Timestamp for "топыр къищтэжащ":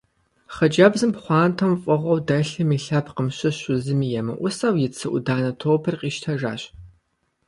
5.59-6.61